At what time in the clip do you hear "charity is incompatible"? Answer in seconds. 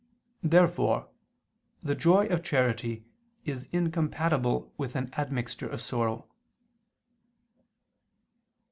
2.41-4.73